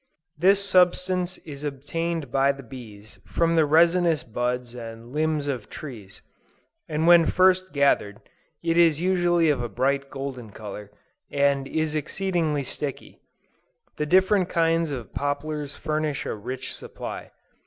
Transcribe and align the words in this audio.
This 0.35 0.67
substance 0.67 1.37
is 1.45 1.63
obtained 1.63 2.31
by 2.31 2.53
the 2.53 2.63
bees 2.63 3.19
from 3.23 3.55
the 3.55 3.67
resinous 3.67 4.23
buds 4.23 4.73
and 4.73 5.13
limbs 5.13 5.47
of 5.47 5.69
trees; 5.69 6.23
and 6.89 7.05
when 7.05 7.27
first 7.27 7.71
gathered, 7.71 8.19
it 8.63 8.77
is 8.77 8.99
usually 8.99 9.47
of 9.51 9.61
a 9.61 9.69
bright 9.69 10.09
golden 10.09 10.49
color, 10.49 10.89
and 11.29 11.67
is 11.67 11.95
exceedingly 11.95 12.63
sticky. 12.63 13.21
The 13.97 14.07
different 14.07 14.49
kinds 14.49 14.89
of 14.89 15.13
poplars 15.13 15.75
furnish 15.75 16.25
a 16.25 16.33
rich 16.33 16.73
supply. 16.73 17.29